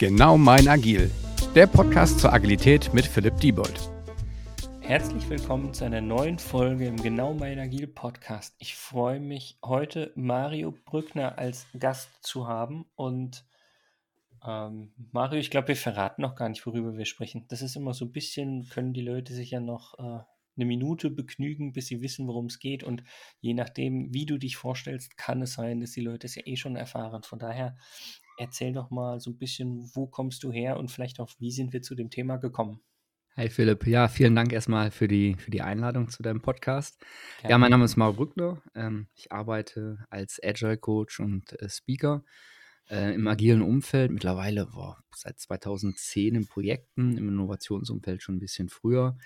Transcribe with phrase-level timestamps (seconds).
[0.00, 1.10] Genau mein Agil,
[1.54, 3.90] der Podcast zur Agilität mit Philipp Diebold.
[4.80, 8.56] Herzlich willkommen zu einer neuen Folge im Genau mein Agil Podcast.
[8.60, 12.86] Ich freue mich, heute Mario Brückner als Gast zu haben.
[12.94, 13.44] Und
[14.42, 17.44] ähm, Mario, ich glaube, wir verraten noch gar nicht, worüber wir sprechen.
[17.50, 20.24] Das ist immer so ein bisschen, können die Leute sich ja noch äh,
[20.56, 22.84] eine Minute begnügen, bis sie wissen, worum es geht.
[22.84, 23.04] Und
[23.40, 26.56] je nachdem, wie du dich vorstellst, kann es sein, dass die Leute es ja eh
[26.56, 27.22] schon erfahren.
[27.22, 27.76] Von daher
[28.40, 31.72] erzähl doch mal so ein bisschen, wo kommst du her und vielleicht auch, wie sind
[31.72, 32.80] wir zu dem Thema gekommen?
[33.36, 37.00] Hi Philipp, ja, vielen Dank erstmal für die, für die Einladung zu deinem Podcast.
[37.38, 37.50] Gerne.
[37.50, 38.62] Ja, mein Name ist Mauro Brückner.
[38.74, 42.24] Ähm, ich arbeite als Agile Coach und äh, Speaker
[42.88, 44.10] äh, im agilen Umfeld.
[44.10, 49.16] Mittlerweile boah, seit 2010 in Projekten, im Innovationsumfeld schon ein bisschen früher.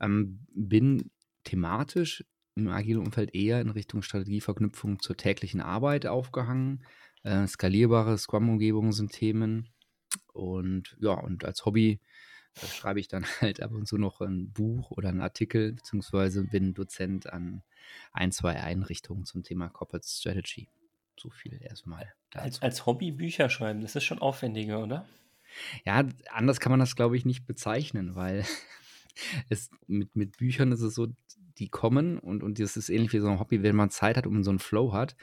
[0.00, 1.10] Ähm, bin
[1.44, 2.24] thematisch
[2.56, 6.82] im agilen Umfeld eher in Richtung Strategieverknüpfung zur täglichen Arbeit aufgehangen.
[7.26, 9.68] Äh, skalierbare Scrum-Umgebungen sind Themen.
[10.32, 11.98] Und ja, und als Hobby
[12.54, 16.44] äh, schreibe ich dann halt ab und zu noch ein Buch oder einen Artikel, beziehungsweise
[16.44, 17.64] bin Dozent an
[18.12, 20.68] ein, zwei Einrichtungen zum Thema Corporate Strategy.
[21.18, 22.12] So viel erstmal.
[22.32, 25.08] Als, als Hobby Bücher schreiben, das ist schon aufwendiger, oder?
[25.84, 28.44] Ja, anders kann man das, glaube ich, nicht bezeichnen, weil
[29.48, 31.08] es mit, mit Büchern ist es so,
[31.58, 34.28] die kommen und, und das ist ähnlich wie so ein Hobby, wenn man Zeit hat
[34.28, 35.16] und so einen Flow hat.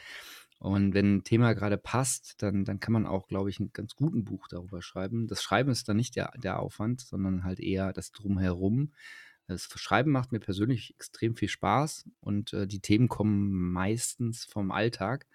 [0.64, 3.96] Und wenn ein Thema gerade passt, dann, dann kann man auch, glaube ich, einen ganz
[3.96, 5.28] guten Buch darüber schreiben.
[5.28, 8.94] Das Schreiben ist dann nicht der, der Aufwand, sondern halt eher das Drumherum.
[9.46, 14.72] Das Schreiben macht mir persönlich extrem viel Spaß und äh, die Themen kommen meistens vom
[14.72, 15.28] Alltag.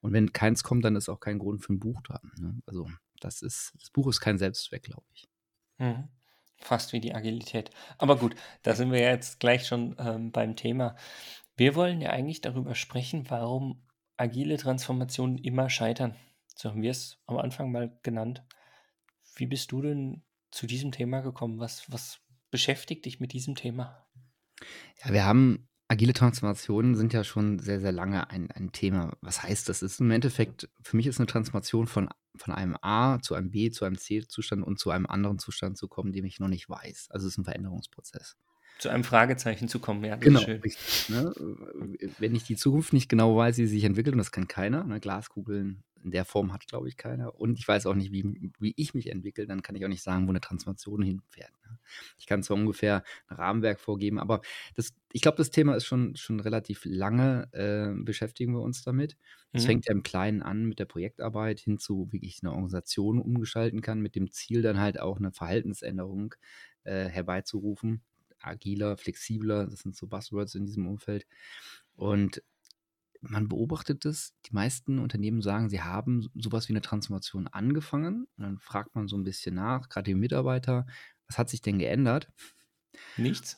[0.00, 2.22] Und wenn keins kommt, dann ist auch kein Grund für ein Buch da.
[2.38, 2.62] Ne?
[2.64, 2.88] Also
[3.20, 5.28] das ist, das Buch ist kein Selbstzweck, glaube ich.
[5.76, 6.08] Mhm.
[6.56, 7.68] Fast wie die Agilität.
[7.98, 10.96] Aber gut, da sind wir jetzt gleich schon ähm, beim Thema.
[11.58, 13.82] Wir wollen ja eigentlich darüber sprechen, warum
[14.16, 16.14] agile Transformationen immer scheitern.
[16.54, 18.42] So haben wir es am Anfang mal genannt.
[19.36, 21.58] Wie bist du denn zu diesem Thema gekommen?
[21.58, 24.06] Was, was beschäftigt dich mit diesem Thema?
[25.04, 29.16] Ja, wir haben agile Transformationen sind ja schon sehr, sehr lange ein, ein Thema.
[29.20, 29.82] Was heißt das?
[29.82, 33.70] Ist im Endeffekt, für mich ist eine Transformation von, von einem A zu einem B,
[33.70, 37.08] zu einem C-Zustand und zu einem anderen Zustand zu kommen, den ich noch nicht weiß.
[37.10, 38.36] Also es ist ein Veränderungsprozess
[38.82, 40.04] zu einem Fragezeichen zu kommen.
[40.04, 40.40] Ja, genau.
[40.40, 41.32] Richtig, ne?
[42.18, 44.84] Wenn ich die Zukunft nicht genau weiß, wie sie sich entwickelt, und das kann keiner,
[44.84, 45.00] ne?
[45.00, 47.38] Glaskugeln in der Form hat, glaube ich, keiner.
[47.38, 50.02] Und ich weiß auch nicht, wie, wie ich mich entwickle, dann kann ich auch nicht
[50.02, 51.52] sagen, wo eine Transformation hinfährt.
[51.64, 51.78] Ne?
[52.18, 54.40] Ich kann zwar ungefähr ein Rahmenwerk vorgeben, aber
[54.74, 59.16] das, ich glaube, das Thema ist schon, schon relativ lange, äh, beschäftigen wir uns damit.
[59.52, 59.66] Es mhm.
[59.66, 63.80] fängt ja im Kleinen an mit der Projektarbeit hin zu, wie ich eine Organisation umgestalten
[63.80, 66.34] kann, mit dem Ziel dann halt auch eine Verhaltensänderung
[66.82, 68.02] äh, herbeizurufen
[68.42, 71.26] agiler, flexibler, das sind so Buzzwords in diesem Umfeld.
[71.94, 72.42] Und
[73.20, 78.26] man beobachtet es, die meisten Unternehmen sagen, sie haben sowas wie eine Transformation angefangen.
[78.36, 80.86] Und dann fragt man so ein bisschen nach, gerade die Mitarbeiter,
[81.28, 82.28] was hat sich denn geändert?
[83.16, 83.56] Nichts.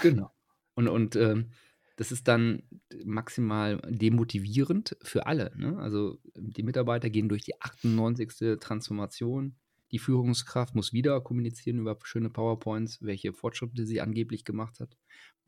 [0.00, 0.32] Genau.
[0.74, 1.50] Und, und ähm,
[1.96, 2.62] das ist dann
[3.04, 5.52] maximal demotivierend für alle.
[5.54, 5.76] Ne?
[5.78, 8.58] Also die Mitarbeiter gehen durch die 98.
[8.58, 9.54] Transformation
[9.92, 14.96] die Führungskraft muss wieder kommunizieren über schöne PowerPoints, welche Fortschritte sie angeblich gemacht hat.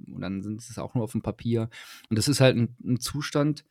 [0.06, 1.70] Und dann sind es auch nur auf dem Papier.
[2.10, 3.64] Und das ist halt ein, ein Zustand,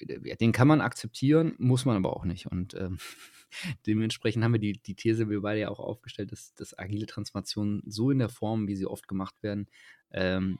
[0.00, 2.46] den kann man akzeptieren, muss man aber auch nicht.
[2.46, 2.98] Und ähm,
[3.86, 7.82] dementsprechend haben wir die, die These, wir beide ja auch aufgestellt, dass, dass agile Transformationen
[7.86, 9.66] so in der Form, wie sie oft gemacht werden,
[10.12, 10.58] ähm,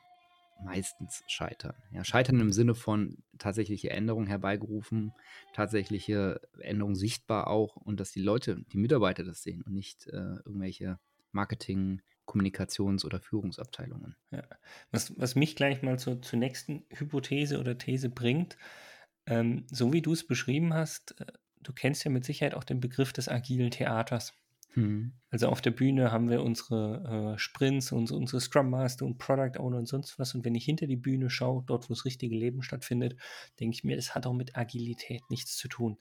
[0.65, 1.75] meistens scheitern.
[1.93, 5.13] Ja, scheitern im Sinne von tatsächliche Änderungen herbeigerufen,
[5.53, 10.37] tatsächliche Änderungen sichtbar auch und dass die Leute, die Mitarbeiter das sehen und nicht äh,
[10.45, 10.99] irgendwelche
[11.33, 14.17] Marketing, Kommunikations- oder Führungsabteilungen.
[14.31, 14.45] Ja.
[14.91, 18.57] Was, was mich gleich mal zu, zur nächsten Hypothese oder These bringt,
[19.27, 21.27] ähm, so wie du es beschrieben hast, äh,
[21.61, 24.35] du kennst ja mit Sicherheit auch den Begriff des agilen Theaters.
[24.75, 25.13] Mhm.
[25.31, 29.59] Also auf der Bühne haben wir unsere äh, Sprints, unsere, unsere Scrum Master und Product
[29.59, 30.35] Owner und sonst was.
[30.35, 33.17] Und wenn ich hinter die Bühne schaue, dort wo das richtige Leben stattfindet,
[33.59, 35.99] denke ich mir, das hat auch mit Agilität nichts zu tun.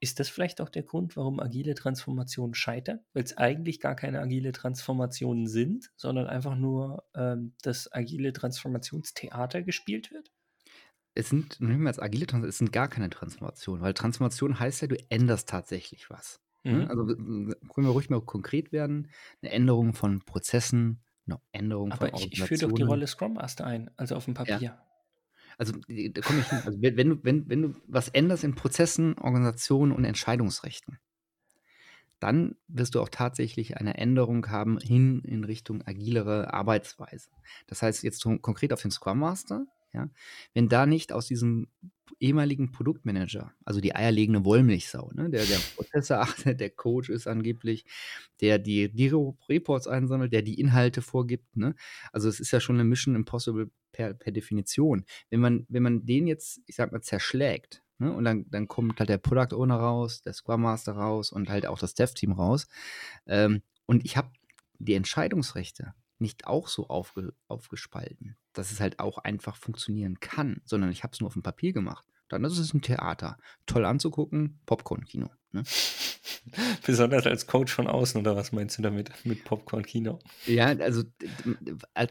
[0.00, 3.00] Ist das vielleicht auch der Grund, warum agile Transformationen scheitern?
[3.14, 9.62] Weil es eigentlich gar keine agile Transformationen sind, sondern einfach nur ähm, das agile Transformationstheater
[9.62, 10.30] gespielt wird?
[11.14, 14.82] Es sind, nehmen wir als agile Transformationen, es sind gar keine Transformationen, weil Transformation heißt
[14.82, 16.40] ja, du änderst tatsächlich was.
[16.72, 16.84] Ne?
[16.84, 16.90] Mhm.
[16.90, 19.08] Also können wir ruhig mal konkret werden.
[19.42, 23.34] Eine Änderung von Prozessen, eine Änderung Aber von ich, ich führe doch die Rolle Scrum
[23.34, 24.58] Master ein, also auf dem Papier.
[24.60, 24.82] Ja.
[25.56, 26.60] Also da komme ich hin.
[26.64, 30.98] Also wenn, du, wenn, wenn du was änderst in Prozessen, Organisationen und Entscheidungsrechten,
[32.20, 37.30] dann wirst du auch tatsächlich eine Änderung haben hin in Richtung agilere Arbeitsweise.
[37.66, 40.08] Das heißt jetzt konkret auf den Scrum Master, ja,
[40.54, 41.68] wenn da nicht aus diesem
[42.20, 47.84] ehemaligen Produktmanager, also die eierlegende Wollmilchsau, ne, der der Prozesse achtet, der Coach ist angeblich,
[48.40, 49.12] der die, die
[49.48, 51.56] Reports einsammelt, der die Inhalte vorgibt.
[51.56, 51.74] Ne?
[52.12, 55.04] Also es ist ja schon eine Mission Impossible per, per Definition.
[55.30, 58.98] Wenn man, wenn man den jetzt, ich sag mal, zerschlägt, ne, und dann, dann kommt
[58.98, 62.66] halt der Product Owner raus, der Scrum Master raus und halt auch das Dev-Team raus.
[63.26, 64.30] Ähm, und ich habe
[64.78, 70.90] die Entscheidungsrechte nicht auch so aufge, aufgespalten, dass es halt auch einfach funktionieren kann, sondern
[70.90, 72.06] ich habe es nur auf dem Papier gemacht.
[72.28, 73.38] Dann ist es ein Theater.
[73.66, 75.30] Toll anzugucken, Popcorn-Kino.
[75.52, 75.62] Ne?
[76.86, 80.18] Besonders als Coach von außen, oder was meinst du damit mit Popcorn-Kino?
[80.46, 81.04] Ja, also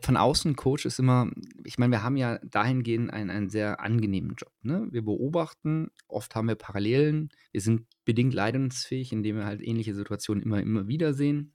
[0.01, 1.29] von außen Coach ist immer,
[1.63, 4.51] ich meine, wir haben ja dahingehend einen, einen sehr angenehmen Job.
[4.63, 4.87] Ne?
[4.91, 10.41] Wir beobachten, oft haben wir Parallelen, wir sind bedingt leidensfähig, indem wir halt ähnliche Situationen
[10.41, 11.53] immer, immer wieder sehen.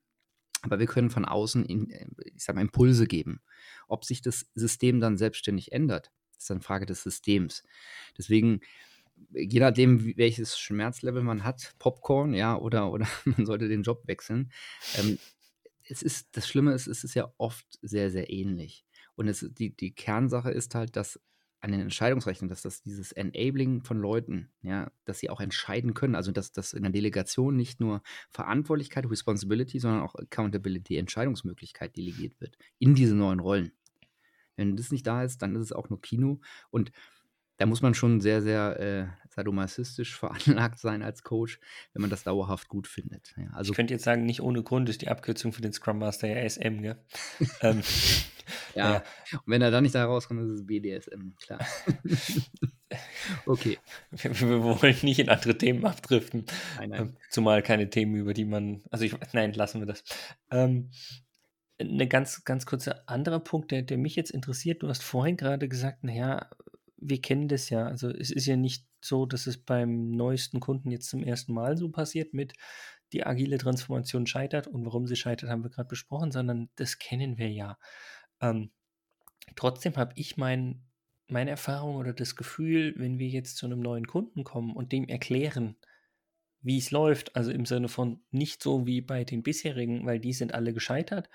[0.63, 3.41] Aber wir können von außen, in, äh, ich sag mal, Impulse geben.
[3.89, 7.63] Ob sich das System dann selbstständig ändert, ist dann Frage des Systems.
[8.17, 8.61] Deswegen,
[9.33, 14.53] je nachdem, welches Schmerzlevel man hat, Popcorn, ja, oder, oder man sollte den Job wechseln.
[14.99, 15.19] Ähm,
[15.85, 18.85] es ist, das Schlimme ist, es ist ja oft sehr, sehr ähnlich.
[19.15, 21.21] Und es, die, die Kernsache ist halt, dass
[21.63, 26.17] an den Entscheidungsrechten, dass das dieses Enabling von Leuten, ja, dass sie auch entscheiden können,
[26.17, 32.41] also dass das in der Delegation nicht nur Verantwortlichkeit, Responsibility, sondern auch Accountability, Entscheidungsmöglichkeit delegiert
[32.41, 33.73] wird in diese neuen Rollen.
[34.57, 36.91] Wenn das nicht da ist, dann ist es auch nur Kino und
[37.59, 41.59] da muss man schon sehr, sehr äh, sadomasochistisch veranlagt sein als Coach,
[41.93, 43.35] wenn man das dauerhaft gut findet.
[43.37, 45.99] Ja, also, ich könnte jetzt sagen, nicht ohne Grund ist die Abkürzung für den Scrum
[45.99, 46.97] Master ja SM, gell?
[47.61, 47.83] ähm,
[48.75, 48.93] ja.
[48.93, 49.05] ja.
[49.33, 51.61] Und wenn er dann nicht da rauskommt, ist es BDSM, klar.
[53.47, 53.79] okay.
[54.11, 56.45] Wir, wir, wollen nicht in andere Themen abdriften.
[56.79, 57.01] Nein, nein.
[57.01, 58.83] Ähm, zumal keine Themen, über die man.
[58.91, 60.05] Also ich, nein, lassen wir das.
[60.51, 60.91] Ähm,
[61.79, 64.83] eine ganz, ganz kurze andere Punkt, der, der mich jetzt interessiert.
[64.83, 66.49] Du hast vorhin gerade gesagt, naja,
[66.97, 67.87] wir kennen das ja.
[67.87, 71.77] Also es ist ja nicht so, dass es beim neuesten Kunden jetzt zum ersten Mal
[71.77, 72.55] so passiert mit
[73.13, 77.39] die agile Transformation scheitert und warum sie scheitert, haben wir gerade besprochen, sondern das kennen
[77.39, 77.79] wir ja.
[78.41, 78.71] Ähm,
[79.57, 80.85] trotzdem habe ich mein,
[81.29, 85.09] meine Erfahrung oder das Gefühl, wenn wir jetzt zu einem neuen Kunden kommen und dem
[85.09, 85.77] erklären,
[86.61, 90.33] wie es läuft, also im Sinne von nicht so wie bei den bisherigen, weil die
[90.33, 91.29] sind alle gescheitert,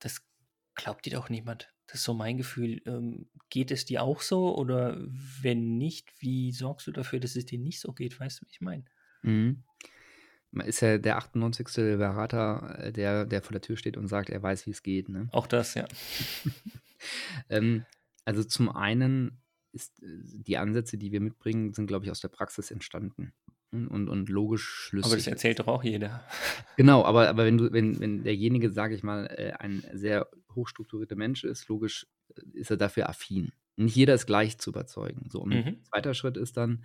[0.00, 0.26] das
[0.74, 1.72] glaubt dir doch niemand.
[1.86, 2.82] Das ist so mein Gefühl.
[2.86, 4.56] Ähm, geht es dir auch so?
[4.56, 4.98] Oder
[5.40, 8.18] wenn nicht, wie sorgst du dafür, dass es dir nicht so geht?
[8.18, 8.84] Weißt du, wie ich meine?
[9.22, 9.62] Mhm.
[10.64, 11.66] Ist ja der 98.
[11.98, 15.08] Berater, äh, der, der vor der Tür steht und sagt, er weiß, wie es geht.
[15.08, 15.28] Ne?
[15.32, 15.86] Auch das, ja.
[17.50, 17.84] ähm,
[18.24, 19.42] also zum einen
[19.72, 23.32] ist äh, die Ansätze, die wir mitbringen, sind, glaube ich, aus der Praxis entstanden
[23.70, 25.06] und, und logisch schlüssig.
[25.06, 26.24] Aber das erzählt doch auch jeder.
[26.76, 31.16] Genau, aber, aber wenn du, wenn, wenn derjenige, sage ich mal, äh, ein sehr hochstrukturierter
[31.16, 33.52] Mensch ist, logisch äh, ist er dafür affin.
[33.76, 35.28] Nicht jeder ist gleich zu überzeugen.
[35.30, 35.84] So, und mhm.
[35.84, 36.82] zweiter Schritt ist dann,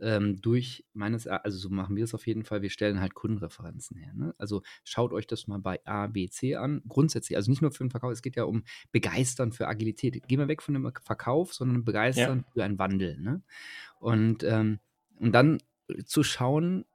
[0.00, 3.96] ähm, durch meines, also so machen wir es auf jeden Fall, wir stellen halt Kundenreferenzen
[3.96, 4.12] her.
[4.14, 4.34] Ne?
[4.38, 6.82] Also schaut euch das mal bei A, B, C an.
[6.88, 10.26] Grundsätzlich, also nicht nur für den Verkauf, es geht ja um Begeistern für Agilität.
[10.26, 12.52] Gehen wir weg von dem Verkauf, sondern Begeistern ja.
[12.52, 13.18] für einen Wandel.
[13.18, 13.42] Ne?
[13.98, 14.80] Und, ähm,
[15.18, 15.58] und dann
[16.06, 16.86] zu schauen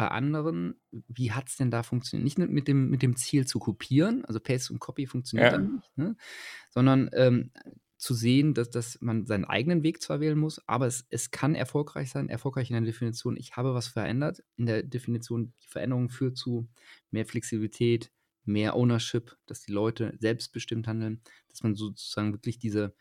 [0.00, 2.24] bei anderen, wie hat es denn da funktioniert?
[2.24, 5.58] Nicht mit dem, mit dem Ziel zu kopieren, also Paste und Copy funktioniert ja.
[5.58, 6.16] dann nicht, ne?
[6.70, 7.50] sondern ähm,
[7.98, 11.54] zu sehen, dass, dass man seinen eigenen Weg zwar wählen muss, aber es, es kann
[11.54, 14.42] erfolgreich sein, erfolgreich in der Definition, ich habe was verändert.
[14.56, 16.66] In der Definition, die Veränderung führt zu
[17.10, 18.10] mehr Flexibilität,
[18.46, 22.94] mehr Ownership, dass die Leute selbstbestimmt handeln, dass man sozusagen wirklich diese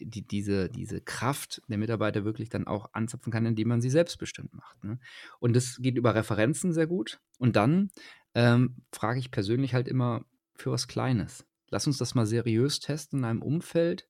[0.00, 4.54] die, diese, diese Kraft der Mitarbeiter wirklich dann auch anzapfen kann, indem man sie selbstbestimmt
[4.54, 4.82] macht.
[4.84, 4.98] Ne?
[5.38, 7.20] Und das geht über Referenzen sehr gut.
[7.38, 7.90] Und dann
[8.34, 10.24] ähm, frage ich persönlich halt immer
[10.54, 11.46] für was Kleines.
[11.70, 14.08] Lass uns das mal seriös testen in einem Umfeld,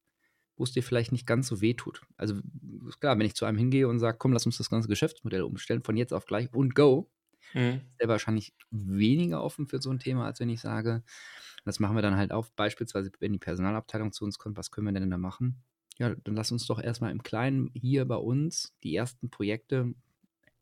[0.57, 2.02] wo es dir vielleicht nicht ganz so weh tut.
[2.16, 2.37] Also
[2.88, 5.42] ist klar, wenn ich zu einem hingehe und sage, komm, lass uns das ganze Geschäftsmodell
[5.42, 7.11] umstellen, von jetzt auf gleich und go,
[7.54, 7.80] mhm.
[7.90, 11.02] ist er wahrscheinlich weniger offen für so ein Thema, als wenn ich sage,
[11.64, 14.87] das machen wir dann halt auch, beispielsweise, wenn die Personalabteilung zu uns kommt, was können
[14.87, 15.62] wir denn da machen?
[15.99, 19.95] Ja, dann lass uns doch erstmal im Kleinen hier bei uns die ersten Projekte,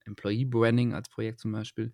[0.05, 1.93] Employee Branding als Projekt zum Beispiel,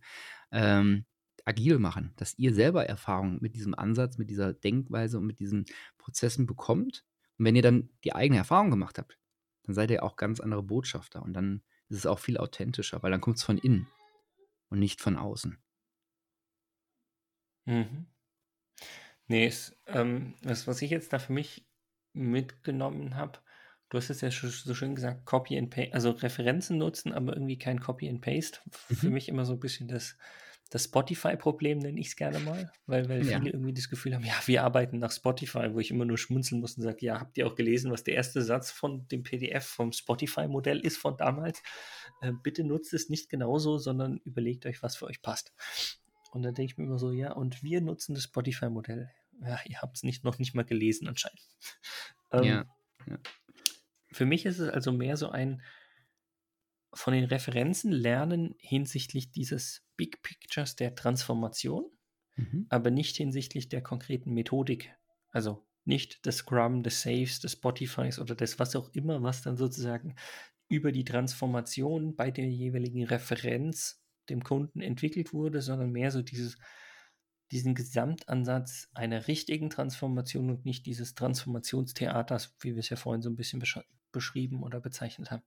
[0.52, 1.06] ähm,
[1.44, 5.66] agil machen, dass ihr selber Erfahrung mit diesem Ansatz, mit dieser Denkweise und mit diesen
[5.98, 7.04] Prozessen bekommt.
[7.38, 9.18] Und wenn ihr dann die eigene Erfahrung gemacht habt,
[9.64, 13.10] dann seid ihr auch ganz andere Botschafter und dann ist es auch viel authentischer, weil
[13.10, 13.88] dann kommt es von innen
[14.70, 15.58] und nicht von außen.
[17.66, 18.06] Mhm.
[19.28, 21.66] Nee, ist, ähm, was, was ich jetzt da für mich
[22.12, 23.38] mitgenommen habe.
[23.88, 27.58] Du hast es ja so schön gesagt, Copy and Paste, also Referenzen nutzen, aber irgendwie
[27.58, 28.60] kein Copy and Paste.
[28.88, 28.94] Mhm.
[28.96, 30.16] Für mich immer so ein bisschen das,
[30.70, 33.38] das Spotify-Problem, nenne ich es gerne mal, weil, weil ja.
[33.38, 36.62] viele irgendwie das Gefühl haben, ja, wir arbeiten nach Spotify, wo ich immer nur schmunzeln
[36.62, 39.66] muss und sage, ja, habt ihr auch gelesen, was der erste Satz von dem PDF
[39.66, 41.62] vom Spotify-Modell ist von damals?
[42.22, 45.52] Äh, bitte nutzt es nicht genauso, sondern überlegt euch, was für euch passt.
[46.32, 49.10] Und dann denke ich mir immer so, ja, und wir nutzen das Spotify-Modell.
[49.44, 51.40] Ja, ihr habt es nicht, noch nicht mal gelesen anscheinend.
[52.32, 52.64] ähm, ja.
[53.06, 53.18] ja.
[54.12, 55.62] Für mich ist es also mehr so ein
[56.94, 61.90] von den Referenzen lernen hinsichtlich dieses Big Pictures der Transformation,
[62.36, 62.66] mhm.
[62.68, 64.94] aber nicht hinsichtlich der konkreten Methodik.
[65.30, 69.56] Also nicht des Scrum, des Saves, des Spotifys oder des was auch immer, was dann
[69.56, 70.16] sozusagen
[70.68, 76.56] über die Transformation bei der jeweiligen Referenz dem Kunden entwickelt wurde, sondern mehr so dieses,
[77.52, 83.30] diesen Gesamtansatz einer richtigen Transformation und nicht dieses Transformationstheaters, wie wir es ja vorhin so
[83.30, 83.62] ein bisschen
[84.10, 85.42] beschrieben oder bezeichnet haben.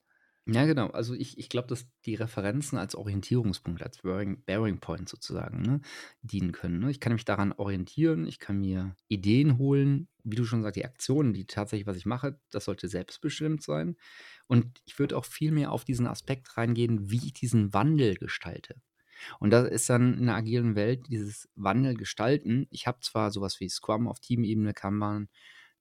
[0.47, 0.89] Ja, genau.
[0.89, 5.81] Also ich, ich glaube, dass die Referenzen als Orientierungspunkt, als Bearing, Bearing Point sozusagen, ne,
[6.21, 6.77] dienen können.
[6.77, 6.91] Ne?
[6.91, 10.85] Ich kann mich daran orientieren, ich kann mir Ideen holen, wie du schon sagst, die
[10.85, 13.95] Aktionen, die tatsächlich, was ich mache, das sollte selbstbestimmt sein.
[14.45, 18.75] Und ich würde auch viel mehr auf diesen Aspekt reingehen, wie ich diesen Wandel gestalte.
[19.39, 22.67] Und das ist dann in der agilen Welt dieses Wandel gestalten.
[22.69, 25.29] Ich habe zwar sowas wie Scrum auf Teamebene, Kanban,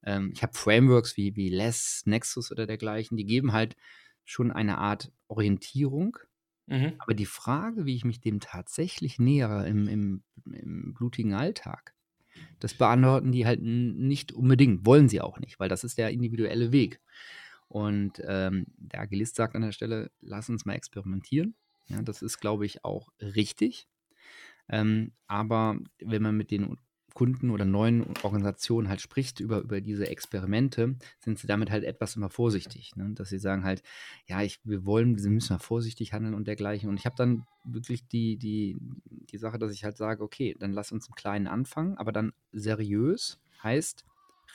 [0.04, 3.76] ähm, ich habe Frameworks wie, wie Less, Nexus oder dergleichen, die geben halt
[4.24, 6.18] schon eine Art Orientierung.
[6.66, 6.94] Mhm.
[6.98, 11.94] Aber die Frage, wie ich mich dem tatsächlich nähere im, im, im blutigen Alltag,
[12.58, 16.72] das beantworten die halt nicht unbedingt, wollen sie auch nicht, weil das ist der individuelle
[16.72, 17.00] Weg.
[17.68, 21.54] Und ähm, der Agilist sagt an der Stelle, lass uns mal experimentieren.
[21.86, 23.88] Ja, das ist, glaube ich, auch richtig.
[24.68, 26.76] Ähm, aber wenn man mit den
[27.14, 32.16] Kunden oder neuen Organisationen halt spricht über, über diese Experimente, sind sie damit halt etwas
[32.16, 32.96] immer vorsichtig.
[32.96, 33.12] Ne?
[33.14, 33.82] Dass sie sagen halt,
[34.26, 36.88] ja, ich, wir wollen, wir müssen mal vorsichtig handeln und dergleichen.
[36.88, 38.76] Und ich habe dann wirklich die, die,
[39.06, 42.32] die Sache, dass ich halt sage, okay, dann lass uns im Kleinen anfangen, aber dann
[42.50, 44.04] seriös heißt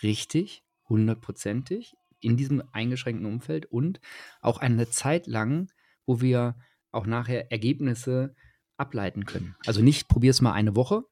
[0.03, 4.01] richtig, hundertprozentig in diesem eingeschränkten Umfeld und
[4.41, 5.71] auch eine Zeit lang,
[6.05, 6.55] wo wir
[6.91, 8.35] auch nachher Ergebnisse
[8.77, 9.55] ableiten können.
[9.65, 11.03] Also nicht probier es mal eine Woche,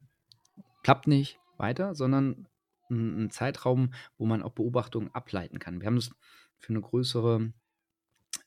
[0.84, 2.48] klappt nicht, weiter, sondern
[2.90, 5.82] ein, Zeitraum, wo man auch Beobachtungen ableiten kann.
[5.82, 6.12] Wir haben das
[6.58, 7.52] für eine größere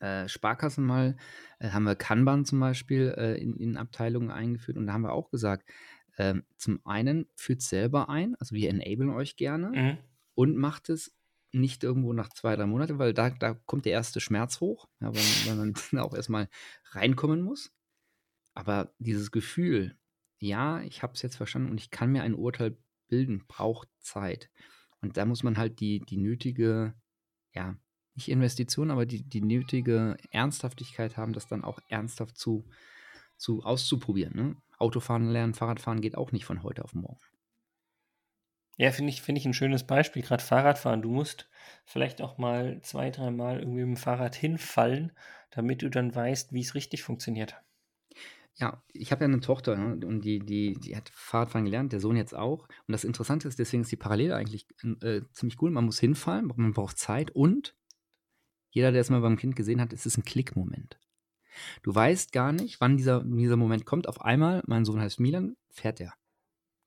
[0.01, 1.17] äh, Sparkasse mal,
[1.59, 5.13] äh, haben wir Kanban zum Beispiel äh, in, in, Abteilungen eingeführt und da haben wir
[5.13, 5.69] auch gesagt,
[6.19, 9.99] ähm, zum einen führt selber ein, also wir enablen euch gerne mhm.
[10.35, 11.15] und macht es
[11.53, 15.09] nicht irgendwo nach zwei, drei Monaten, weil da, da kommt der erste Schmerz hoch, ja,
[15.09, 16.49] weil, weil man auch erstmal
[16.93, 17.73] reinkommen muss.
[18.55, 19.97] Aber dieses Gefühl,
[20.39, 22.77] ja, ich habe es jetzt verstanden und ich kann mir ein Urteil
[23.09, 24.51] bilden, braucht Zeit.
[25.01, 26.95] Und da muss man halt die, die nötige,
[27.53, 27.77] ja,
[28.15, 32.67] nicht Investition, aber die, die nötige Ernsthaftigkeit haben, das dann auch ernsthaft zu,
[33.37, 34.35] zu auszuprobieren.
[34.35, 34.57] Ne?
[34.79, 37.21] Autofahren lernen, Fahrradfahren geht auch nicht von heute auf morgen.
[38.81, 41.03] Ja, finde ich, find ich ein schönes Beispiel, gerade Fahrradfahren.
[41.03, 41.51] Du musst
[41.85, 45.13] vielleicht auch mal zwei, dreimal irgendwie mit dem Fahrrad hinfallen,
[45.51, 47.61] damit du dann weißt, wie es richtig funktioniert.
[48.55, 52.01] Ja, ich habe ja eine Tochter ne, und die, die, die hat Fahrradfahren gelernt, der
[52.01, 52.69] Sohn jetzt auch.
[52.87, 54.67] Und das Interessante ist, deswegen ist die Parallele eigentlich
[55.03, 55.71] äh, ziemlich cool.
[55.71, 57.77] Man muss hinfallen, man braucht Zeit und
[58.71, 60.99] jeder, der es mal beim Kind gesehen hat, es ist ein Klickmoment.
[61.83, 64.09] Du weißt gar nicht, wann dieser, dieser Moment kommt.
[64.09, 66.15] Auf einmal, mein Sohn heißt Milan, fährt er.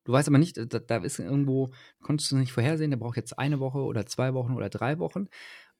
[0.04, 3.40] Du weißt aber nicht, da, da ist irgendwo, konntest du nicht vorhersehen, der braucht jetzt
[3.40, 5.28] eine Woche oder zwei Wochen oder drei Wochen.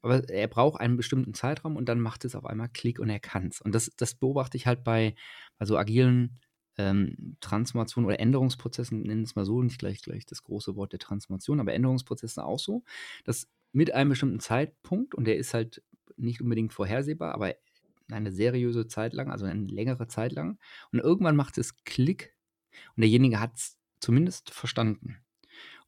[0.02, 3.20] Aber er braucht einen bestimmten Zeitraum und dann macht es auf einmal Klick und er
[3.20, 3.62] kann es.
[3.62, 5.16] Und das, das beobachte ich halt bei,
[5.58, 6.40] bei so agilen
[6.78, 11.00] ähm, Transformationen oder Änderungsprozessen, nennen es mal so, nicht gleich, gleich das große Wort der
[11.00, 12.84] Transformation, aber Änderungsprozesse auch so,
[13.24, 15.84] dass mit einem bestimmten Zeitpunkt, und der ist halt
[16.18, 17.56] nicht unbedingt vorhersehbar, aber
[18.12, 20.60] eine seriöse Zeit lang, also eine längere Zeit lang,
[20.92, 22.36] und irgendwann macht es Klick
[22.96, 25.18] und derjenige hat es zumindest verstanden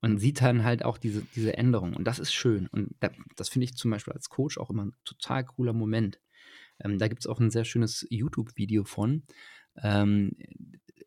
[0.02, 1.96] und sieht dann halt auch diese, diese Änderung.
[1.96, 2.68] Und das ist schön.
[2.68, 6.20] Und da, das finde ich zum Beispiel als Coach auch immer ein total cooler Moment.
[6.80, 9.24] Ähm, da gibt es auch ein sehr schönes YouTube-Video von.
[9.82, 10.38] Ähm,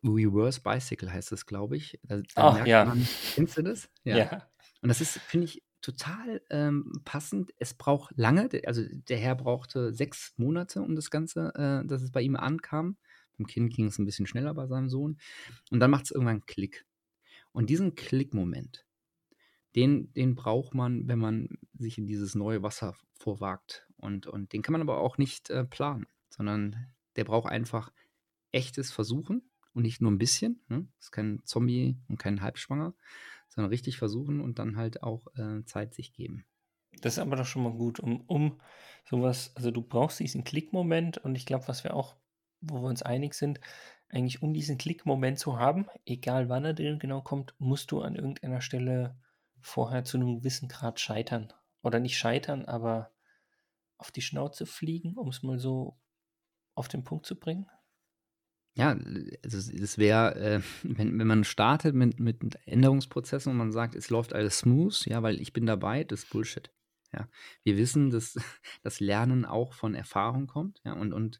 [0.03, 1.99] Reverse Bicycle heißt das, glaube ich.
[2.03, 2.85] Da, da Ach, ja.
[2.85, 3.89] Man, kennst du das?
[4.03, 4.17] Ja.
[4.17, 4.49] ja.
[4.81, 7.53] Und das ist, finde ich, total ähm, passend.
[7.57, 12.11] Es braucht lange, also der Herr brauchte sechs Monate, um das Ganze, äh, dass es
[12.11, 12.97] bei ihm ankam.
[13.37, 15.17] Beim Kind ging es ein bisschen schneller bei seinem Sohn.
[15.71, 16.85] Und dann macht es irgendwann einen Klick.
[17.51, 18.85] Und diesen Klickmoment,
[19.75, 23.87] den, den braucht man, wenn man sich in dieses neue Wasser vorwagt.
[23.97, 27.91] Und, und den kann man aber auch nicht äh, planen, sondern der braucht einfach
[28.51, 30.61] echtes Versuchen und nicht nur ein bisschen.
[30.67, 30.87] Ne?
[30.97, 32.93] Das ist kein Zombie und kein Halbschwanger,
[33.49, 36.45] sondern richtig versuchen und dann halt auch äh, Zeit sich geben.
[37.01, 38.59] Das ist aber doch schon mal gut, um, um
[39.05, 42.15] sowas, also du brauchst diesen Klickmoment und ich glaube, was wir auch,
[42.61, 43.59] wo wir uns einig sind,
[44.09, 48.15] eigentlich um diesen Klickmoment zu haben, egal wann er denn genau kommt, musst du an
[48.15, 49.17] irgendeiner Stelle
[49.61, 51.53] vorher zu einem gewissen Grad scheitern.
[51.81, 53.11] Oder nicht scheitern, aber
[53.97, 55.97] auf die Schnauze fliegen, um es mal so
[56.75, 57.67] auf den Punkt zu bringen?
[58.75, 58.97] Ja,
[59.43, 64.09] also es wäre, äh, wenn, wenn man startet mit, mit Änderungsprozessen und man sagt, es
[64.09, 66.71] läuft alles smooth, ja, weil ich bin dabei, das ist Bullshit.
[67.11, 67.27] Ja,
[67.63, 68.35] wir wissen, dass
[68.83, 70.81] das Lernen auch von Erfahrung kommt.
[70.83, 71.39] Ja, und, und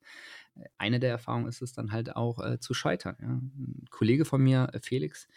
[0.78, 3.16] eine der Erfahrungen ist es dann halt auch äh, zu scheitern.
[3.22, 3.28] Ja.
[3.28, 5.28] Ein Kollege von mir, äh, Felix,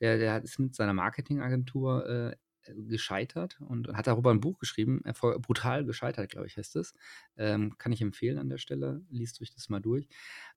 [0.00, 2.36] der, der ist mit seiner Marketingagentur äh,
[2.74, 6.94] gescheitert und hat darüber ein Buch geschrieben, Erfolg, brutal gescheitert, glaube ich, heißt es.
[7.36, 10.08] Ähm, kann ich empfehlen an der Stelle, liest euch das mal durch.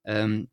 [0.04, 0.50] Ähm,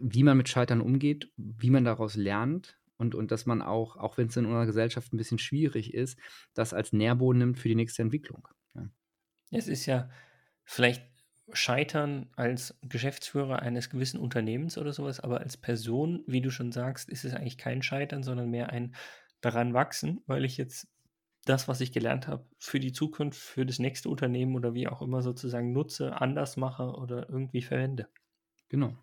[0.00, 4.16] wie man mit Scheitern umgeht, wie man daraus lernt und, und dass man auch, auch
[4.18, 6.18] wenn es in unserer Gesellschaft ein bisschen schwierig ist,
[6.54, 8.48] das als Nährboden nimmt für die nächste Entwicklung.
[8.74, 8.88] Ja.
[9.50, 10.08] Es ist ja
[10.64, 11.02] vielleicht
[11.52, 17.08] Scheitern als Geschäftsführer eines gewissen Unternehmens oder sowas, aber als Person, wie du schon sagst,
[17.08, 18.96] ist es eigentlich kein Scheitern, sondern mehr ein
[19.40, 20.88] daran wachsen, weil ich jetzt
[21.44, 25.02] das, was ich gelernt habe, für die Zukunft, für das nächste Unternehmen oder wie auch
[25.02, 28.08] immer sozusagen nutze, anders mache oder irgendwie verwende.
[28.68, 28.96] Genau.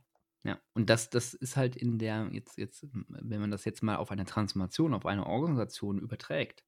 [0.43, 3.95] Ja, und das, das ist halt in der, jetzt, jetzt, wenn man das jetzt mal
[3.95, 6.65] auf eine Transformation, auf eine Organisation überträgt,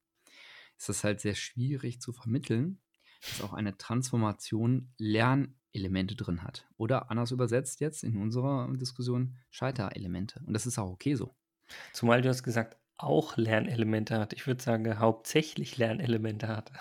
[0.77, 2.81] ist das halt sehr schwierig zu vermitteln,
[3.21, 6.67] dass auch eine Transformation Lernelemente drin hat.
[6.77, 10.41] Oder anders übersetzt jetzt in unserer Diskussion Scheiterelemente.
[10.45, 11.35] Und das ist auch okay so.
[11.93, 14.33] Zumal du hast gesagt, auch Lernelemente hat.
[14.33, 16.71] Ich würde sagen, hauptsächlich Lernelemente hat.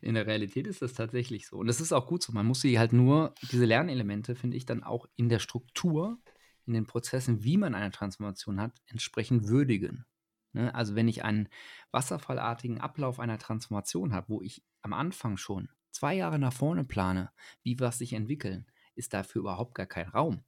[0.00, 1.56] In der Realität ist das tatsächlich so.
[1.56, 2.32] Und das ist auch gut so.
[2.32, 6.18] Man muss sie halt nur, diese Lernelemente, finde ich, dann auch in der Struktur,
[6.66, 10.04] in den Prozessen, wie man eine Transformation hat, entsprechend würdigen.
[10.52, 10.74] Ne?
[10.74, 11.48] Also wenn ich einen
[11.90, 17.30] wasserfallartigen Ablauf einer Transformation habe, wo ich am Anfang schon zwei Jahre nach vorne plane,
[17.62, 20.44] wie was sich entwickeln, ist dafür überhaupt gar kein Raum.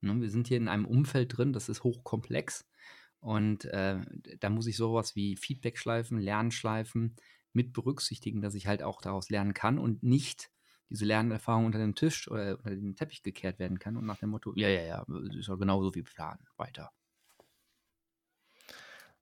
[0.00, 0.20] Ne?
[0.20, 2.68] Wir sind hier in einem Umfeld drin, das ist hochkomplex.
[3.20, 4.00] Und äh,
[4.40, 7.14] da muss ich sowas wie Feedback-Schleifen, Lernschleifen,
[7.54, 10.50] mit berücksichtigen, dass ich halt auch daraus lernen kann und nicht
[10.88, 14.30] diese Lernerfahrung unter den Tisch oder unter den Teppich gekehrt werden kann und nach dem
[14.30, 15.06] Motto, ja, ja, ja,
[15.38, 16.92] ist ja genauso wie Plan, weiter.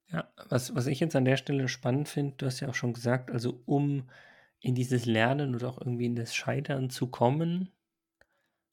[0.08, 2.93] Ja, was, was ich jetzt an der Stelle spannend finde, du hast ja auch schon
[2.93, 4.10] gesagt, also um
[4.58, 7.71] in dieses Lernen oder auch irgendwie in das Scheitern zu kommen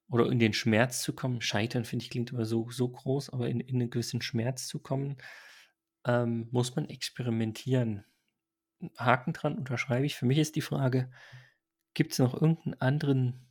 [0.09, 3.49] oder in den Schmerz zu kommen, Scheitern finde ich klingt immer so, so groß, aber
[3.49, 5.17] in, in einen gewissen Schmerz zu kommen,
[6.05, 8.03] ähm, muss man experimentieren.
[8.97, 10.15] Haken dran, unterschreibe ich.
[10.15, 11.09] Für mich ist die Frage,
[11.93, 13.47] gibt es noch irgendeinen anderen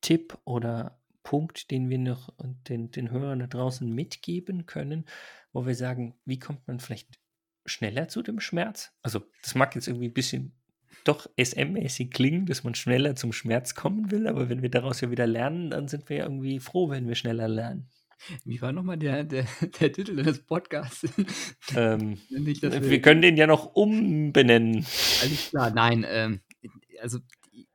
[0.00, 2.34] Tipp oder Punkt, den wir noch
[2.68, 5.06] den, den Hörern da draußen mitgeben können,
[5.52, 7.18] wo wir sagen, wie kommt man vielleicht
[7.64, 8.92] schneller zu dem Schmerz?
[9.02, 10.52] Also das mag jetzt irgendwie ein bisschen
[11.04, 15.10] doch SM-mäßig klingen, dass man schneller zum Schmerz kommen will, aber wenn wir daraus ja
[15.10, 17.90] wieder lernen, dann sind wir ja irgendwie froh, wenn wir schneller lernen.
[18.44, 19.46] Wie war nochmal der, der,
[19.80, 21.06] der Titel des Podcasts?
[21.74, 24.86] Ähm, Nicht, wir, wir, können den ja noch umbenennen.
[25.22, 26.04] Alles klar, nein.
[26.08, 26.40] Ähm,
[27.00, 27.18] also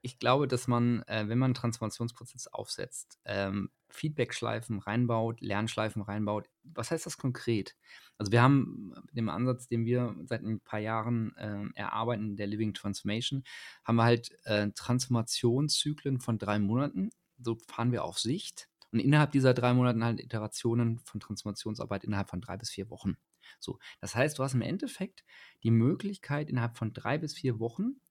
[0.02, 6.50] ich glaube, dass man, äh, wenn man einen Transformationsprozess aufsetzt, ähm, Feedback-Schleifen reinbaut, Lernschleifen reinbaut.
[6.64, 7.76] Was heißt das konkret?
[8.18, 12.74] Also wir haben den Ansatz, den wir seit ein paar Jahren äh, erarbeiten, der Living
[12.74, 13.44] Transformation,
[13.84, 17.10] haben wir halt äh, Transformationszyklen von drei Monaten.
[17.40, 22.30] So fahren wir auf Sicht und innerhalb dieser drei Monate halt Iterationen von Transformationsarbeit innerhalb
[22.30, 23.18] von drei bis vier Wochen.
[23.60, 25.24] So, das heißt, du hast im Endeffekt
[25.64, 28.02] die Möglichkeit, innerhalb von drei bis vier Wochen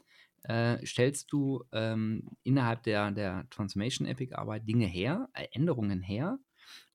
[0.45, 6.39] äh, stellst du ähm, innerhalb der, der Transformation Epic Arbeit Dinge her, äh, Änderungen her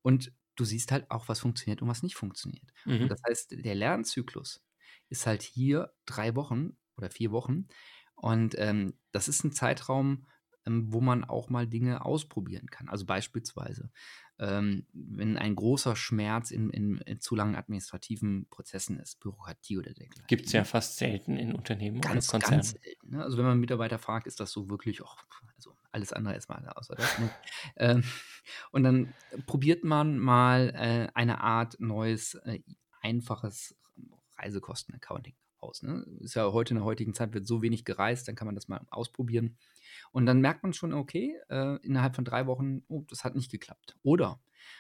[0.02, 2.72] und du siehst halt auch, was funktioniert und was nicht funktioniert.
[2.86, 3.08] Mhm.
[3.10, 4.64] das heißt, der Lernzyklus
[5.10, 7.68] ist halt hier drei Wochen oder vier Wochen
[8.16, 10.28] und ähm, das ist ein Zeitraum,
[10.66, 12.90] ähm, wo man auch mal Dinge ausprobieren kann.
[12.90, 13.92] Also beispielsweise,
[14.40, 19.94] ähm, wenn ein großer Schmerz in, in, in, zu langen administrativen Prozessen ist, Bürokratie oder
[19.94, 20.28] dergleichen.
[20.28, 22.58] Gibt es ja fast selten in Unternehmen ganz, oder Konzernen.
[22.62, 23.10] Ganz selten.
[23.10, 23.24] Ne?
[23.24, 25.18] Also wenn man Mitarbeiter fragt, ist das so wirklich, auch,
[25.56, 27.20] also alles andere ist mal außer das.
[27.20, 27.30] Ne?
[27.78, 28.04] ähm,
[28.72, 29.14] und dann
[29.46, 32.60] probiert man mal äh, eine Art neues, äh,
[33.02, 33.76] einfaches
[34.38, 35.84] Reisekosten-Accounting aus.
[35.84, 36.06] Ne?
[36.20, 38.68] Ist ja heute in der heutigen Zeit wird so wenig gereist, dann kann man das
[38.68, 39.58] mal ausprobieren.
[40.14, 43.52] Und dann merkt man schon, okay, äh, innerhalb von drei Wochen, oh, das hat nicht
[43.52, 43.98] geklappt.
[44.04, 44.40] Oder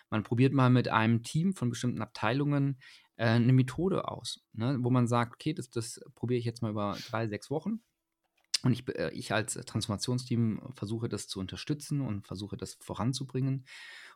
[0.10, 2.80] man probiert mal mit einem Team von bestimmten Abteilungen
[3.16, 6.72] äh, eine Methode aus, ne, wo man sagt, okay, das, das probiere ich jetzt mal
[6.72, 7.82] über drei, sechs Wochen.
[8.62, 13.66] Und ich, äh, ich als Transformationsteam versuche das zu unterstützen und versuche das voranzubringen.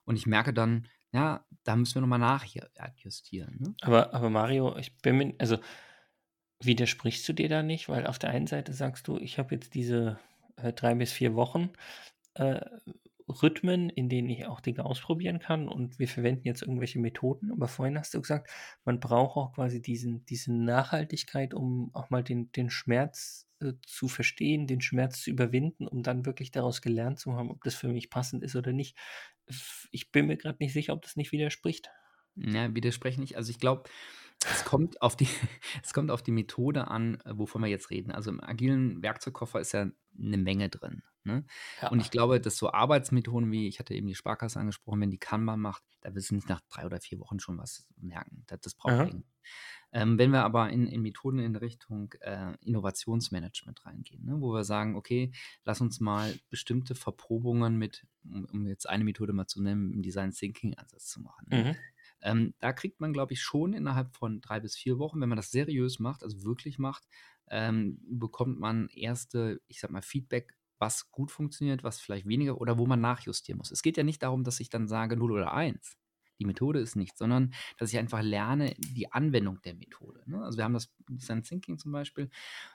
[0.06, 3.58] Und ich merke dann, ja, da müssen wir nochmal nachjustieren.
[3.60, 3.76] Ne?
[3.82, 5.58] Aber, aber Mario, ich bin mir, also
[6.60, 7.88] Widersprichst du dir da nicht?
[7.88, 10.20] Weil auf der einen Seite sagst du, ich habe jetzt diese
[10.58, 11.72] äh, drei bis vier Wochen
[12.36, 12.62] äh,
[13.30, 17.52] Rhythmen, in denen ich auch Dinge ausprobieren kann und wir verwenden jetzt irgendwelche Methoden.
[17.52, 18.50] Aber vorhin hast du gesagt,
[18.86, 24.08] man braucht auch quasi diesen, diese Nachhaltigkeit, um auch mal den, den Schmerz äh, zu
[24.08, 27.90] verstehen, den Schmerz zu überwinden, um dann wirklich daraus gelernt zu haben, ob das für
[27.90, 28.98] mich passend ist oder nicht.
[29.92, 31.90] Ich bin mir gerade nicht sicher, ob das nicht widerspricht.
[32.36, 33.36] Ja, widerspreche nicht.
[33.36, 33.90] Also ich glaube,
[34.46, 35.28] es kommt auf die,
[35.84, 38.12] es kommt auf die Methode an, äh, wovon wir jetzt reden.
[38.12, 41.04] Also im agilen Werkzeugkoffer ist ja eine Menge drin.
[41.24, 41.46] Ne?
[41.82, 41.90] Ja.
[41.90, 45.18] Und ich glaube, dass so Arbeitsmethoden wie, ich hatte eben die Sparkasse angesprochen, wenn die
[45.18, 48.44] Kanban macht, da wirst du nicht nach drei oder vier Wochen schon was merken.
[48.48, 49.10] Das, das braucht Aha.
[49.94, 54.66] Ähm, wenn wir aber in, in Methoden in Richtung äh, Innovationsmanagement reingehen, ne, wo wir
[54.66, 55.32] sagen, okay,
[55.64, 60.02] lass uns mal bestimmte Verprobungen mit, um, um jetzt eine Methode mal zu nennen, im
[60.02, 61.48] Design Thinking Ansatz zu machen.
[61.50, 61.64] Ne?
[61.64, 61.76] Mhm.
[62.22, 65.38] Ähm, da kriegt man, glaube ich, schon innerhalb von drei bis vier Wochen, wenn man
[65.38, 67.08] das seriös macht, also wirklich macht,
[67.50, 72.78] ähm, bekommt man erste, ich sag mal, Feedback, was gut funktioniert, was vielleicht weniger oder
[72.78, 73.72] wo man nachjustieren muss.
[73.72, 75.98] Es geht ja nicht darum, dass ich dann sage 0 oder 1.
[76.40, 80.22] Die Methode ist nicht, sondern dass ich einfach lerne die Anwendung der Methode.
[80.28, 80.44] Ne?
[80.44, 82.30] Also wir haben das Design Thinking zum Beispiel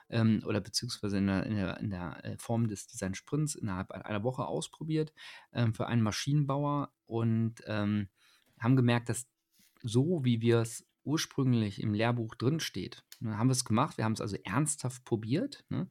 [0.09, 3.91] ähm, oder beziehungsweise in der, in der, in der äh, Form des Design Sprints innerhalb
[3.91, 5.13] einer Woche ausprobiert
[5.53, 8.09] ähm, für einen Maschinenbauer und ähm,
[8.59, 9.27] haben gemerkt, dass
[9.83, 13.97] so, wie wir es ursprünglich im Lehrbuch drin steht, ne, haben wir es gemacht.
[13.97, 15.65] Wir haben es also ernsthaft probiert.
[15.69, 15.89] Ne?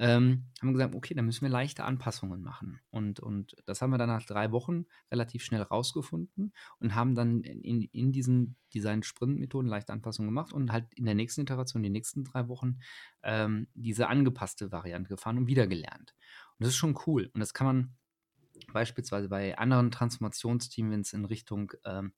[0.00, 2.80] Ähm, haben gesagt, okay, dann müssen wir leichte Anpassungen machen.
[2.90, 7.42] Und, und das haben wir dann nach drei Wochen relativ schnell rausgefunden und haben dann
[7.42, 12.22] in, in diesen Design-Sprint-Methoden leichte Anpassungen gemacht und halt in der nächsten Iteration, die nächsten
[12.22, 12.78] drei Wochen,
[13.24, 16.14] ähm, diese angepasste Variante gefahren und wieder gelernt.
[16.58, 17.28] Und das ist schon cool.
[17.34, 17.96] Und das kann man
[18.72, 22.12] beispielsweise bei anderen Transformationsteams, wenn es in Richtung ähm,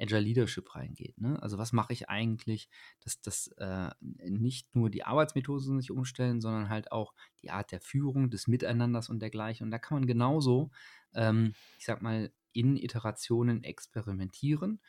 [0.00, 1.20] Agile Leadership reingeht.
[1.20, 1.40] Ne?
[1.42, 2.68] Also was mache ich eigentlich,
[3.04, 7.80] dass das äh, nicht nur die Arbeitsmethoden sich umstellen, sondern halt auch die Art der
[7.80, 9.64] Führung, des Miteinanders und dergleichen.
[9.64, 10.70] Und da kann man genauso,
[11.14, 14.80] ähm, ich sag mal, in Iterationen experimentieren,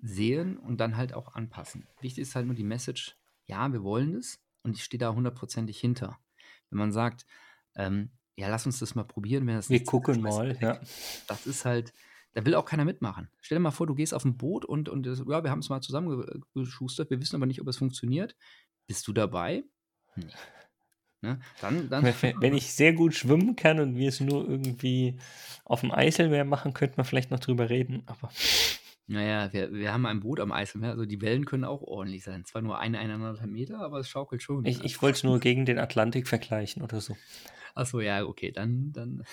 [0.00, 1.86] sehen und dann halt auch anpassen.
[2.00, 5.78] Wichtig ist halt nur die Message, ja, wir wollen es und ich stehe da hundertprozentig
[5.78, 6.18] hinter.
[6.70, 7.26] Wenn man sagt,
[7.74, 10.80] ähm, ja, lass uns das mal probieren, wenn das Wir gucken mal, ja.
[11.28, 11.92] Das ist halt,
[12.34, 13.28] da will auch keiner mitmachen.
[13.40, 15.68] Stell dir mal vor, du gehst auf ein Boot und, und ja, wir haben es
[15.68, 18.36] mal zusammengeschustert, wir wissen aber nicht, ob es funktioniert.
[18.86, 19.64] Bist du dabei?
[20.16, 20.26] Nee.
[21.22, 21.38] Ne?
[21.60, 25.18] Dann, dann Wenn ich sehr gut schwimmen kann und wir es nur irgendwie
[25.64, 28.30] auf dem Eiselmeer machen, könnte man vielleicht noch drüber reden, aber.
[29.08, 32.44] Naja, wir, wir haben ein Boot am Eiselmeer, also die Wellen können auch ordentlich sein.
[32.44, 34.64] Zwar nur eine, eineinhalb Meter, aber es schaukelt schon.
[34.64, 37.16] Ich, ich wollte es nur gegen den Atlantik vergleichen oder so.
[37.74, 39.24] Achso, ja, okay, dann, dann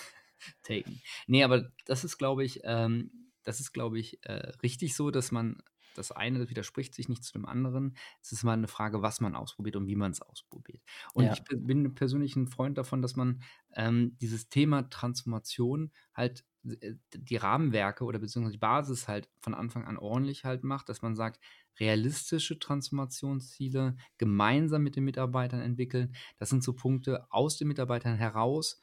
[0.64, 1.02] taken.
[1.28, 3.12] Nee, aber das ist, glaube ich, ähm,
[3.44, 5.62] das ist, glaube ich, äh, richtig so, dass man
[5.96, 7.96] das eine widerspricht sich nicht zu dem anderen.
[8.22, 10.82] Es ist mal eine Frage, was man ausprobiert und wie man es ausprobiert.
[11.14, 11.34] Und ja.
[11.34, 13.42] ich bin persönlich ein Freund davon, dass man
[13.76, 19.86] ähm, dieses Thema Transformation halt äh, die Rahmenwerke oder beziehungsweise die Basis halt von Anfang
[19.86, 21.40] an ordentlich halt macht, dass man sagt,
[21.80, 26.16] realistische Transformationsziele gemeinsam mit den Mitarbeitern entwickeln.
[26.38, 28.82] Das sind so Punkte aus den Mitarbeitern heraus,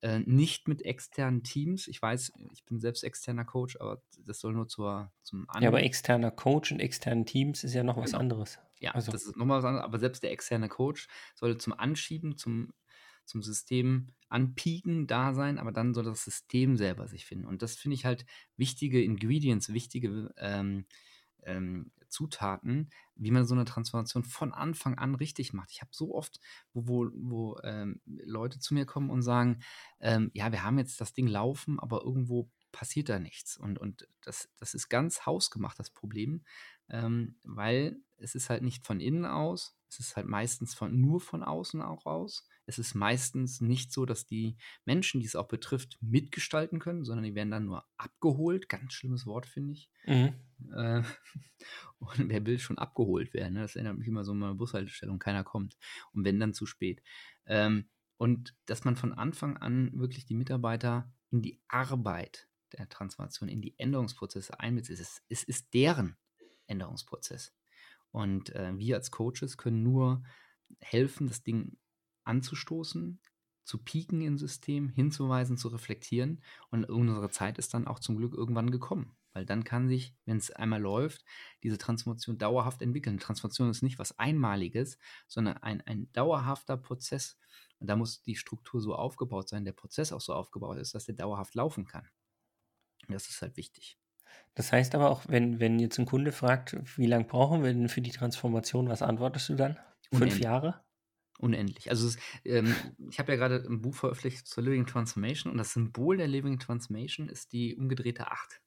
[0.00, 1.88] äh, nicht mit externen Teams.
[1.88, 5.68] Ich weiß, ich bin selbst externer Coach, aber das soll nur zur, zum An Ja,
[5.68, 8.20] aber externer Coach und externen Teams ist ja noch was genau.
[8.20, 8.58] anderes.
[8.80, 9.10] Ja, also.
[9.10, 12.72] das ist nochmal was anderes, aber selbst der externe Coach sollte zum Anschieben, zum,
[13.24, 17.46] zum System anpieken da sein, aber dann soll das System selber sich finden.
[17.46, 18.24] Und das finde ich halt
[18.56, 20.86] wichtige Ingredients, wichtige ähm,
[21.44, 25.70] ähm, Zutaten, wie man so eine Transformation von Anfang an richtig macht.
[25.72, 26.40] Ich habe so oft,
[26.72, 29.60] wo, wo, wo ähm, Leute zu mir kommen und sagen,
[30.00, 33.56] ähm, ja, wir haben jetzt das Ding laufen, aber irgendwo passiert da nichts.
[33.56, 36.44] Und, und das, das ist ganz hausgemacht, das Problem,
[36.88, 41.20] ähm, weil es ist halt nicht von innen aus, es ist halt meistens von, nur
[41.20, 42.46] von außen auch aus.
[42.68, 47.24] Es ist meistens nicht so, dass die Menschen, die es auch betrifft, mitgestalten können, sondern
[47.24, 48.68] die werden dann nur abgeholt.
[48.68, 49.90] Ganz schlimmes Wort, finde ich.
[50.06, 50.34] Mhm.
[50.76, 51.02] Äh,
[51.98, 53.54] und wer will schon abgeholt werden?
[53.54, 53.62] Ne?
[53.62, 55.78] Das erinnert mich immer so an eine Bushaltestelle und keiner kommt.
[56.12, 57.02] Und wenn dann zu spät.
[57.46, 63.48] Ähm, und dass man von Anfang an wirklich die Mitarbeiter in die Arbeit der Transformation,
[63.48, 65.00] in die Änderungsprozesse einbezieht.
[65.00, 66.18] Es, es ist deren
[66.66, 67.54] Änderungsprozess.
[68.10, 70.22] Und äh, wir als Coaches können nur
[70.80, 71.78] helfen, das Ding
[72.28, 73.20] anzustoßen,
[73.64, 76.42] zu pieken im System, hinzuweisen, zu reflektieren.
[76.70, 79.16] Und unsere Zeit ist dann auch zum Glück irgendwann gekommen.
[79.34, 81.24] Weil dann kann sich, wenn es einmal läuft,
[81.62, 83.18] diese Transformation dauerhaft entwickeln.
[83.18, 87.38] Transformation ist nicht was Einmaliges, sondern ein, ein dauerhafter Prozess.
[87.78, 91.04] Und da muss die Struktur so aufgebaut sein, der Prozess auch so aufgebaut ist, dass
[91.04, 92.08] der dauerhaft laufen kann.
[93.06, 93.98] Und das ist halt wichtig.
[94.54, 97.88] Das heißt aber auch, wenn, wenn jetzt ein Kunde fragt, wie lange brauchen wir denn
[97.88, 99.78] für die Transformation, was antwortest du dann?
[100.12, 100.80] Fünf Jahre?
[101.40, 101.88] Unendlich.
[101.88, 102.74] Also es, ähm,
[103.08, 106.58] ich habe ja gerade ein Buch veröffentlicht zur Living Transformation und das Symbol der Living
[106.58, 108.60] Transformation ist die umgedrehte Acht.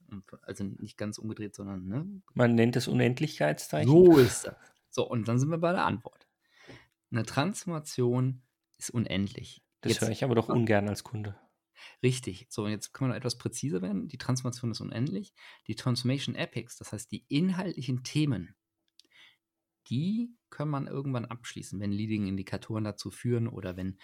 [0.43, 2.21] Also nicht ganz umgedreht, sondern ne?
[2.33, 3.89] Man nennt es Unendlichkeitszeichen.
[3.89, 4.55] So ist das.
[4.89, 6.27] So, und dann sind wir bei der Antwort.
[7.11, 8.41] Eine Transformation
[8.77, 9.61] ist unendlich.
[9.81, 11.35] Das höre ich aber doch ungern als Kunde.
[12.01, 12.47] Richtig.
[12.49, 14.07] So, und jetzt können wir noch etwas präziser werden.
[14.07, 15.33] Die Transformation ist unendlich.
[15.67, 18.55] Die Transformation Epics, das heißt die inhaltlichen Themen,
[19.87, 23.97] die kann man irgendwann abschließen, wenn Leading-Indikatoren dazu führen oder wenn,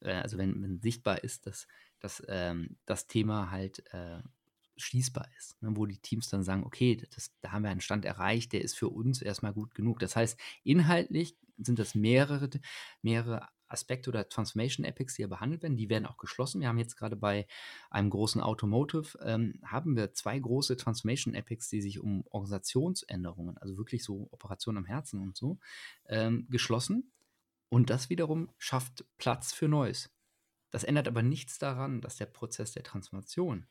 [0.00, 1.66] äh, also wenn, wenn, sichtbar ist, dass,
[2.00, 4.20] dass ähm, das Thema halt äh,
[4.76, 8.04] schließbar ist, ne, wo die Teams dann sagen, okay, das, da haben wir einen Stand
[8.04, 9.98] erreicht, der ist für uns erstmal gut genug.
[10.00, 12.50] Das heißt, inhaltlich sind das mehrere,
[13.02, 16.60] mehrere Aspekte oder Transformation Epics, die ja behandelt werden, die werden auch geschlossen.
[16.60, 17.46] Wir haben jetzt gerade bei
[17.90, 23.76] einem großen Automotive, ähm, haben wir zwei große Transformation Epics, die sich um Organisationsänderungen, also
[23.76, 25.58] wirklich so Operationen am Herzen und so,
[26.06, 27.12] ähm, geschlossen.
[27.68, 30.10] Und das wiederum schafft Platz für Neues.
[30.70, 33.66] Das ändert aber nichts daran, dass der Prozess der Transformation,